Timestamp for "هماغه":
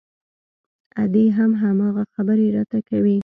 1.61-2.03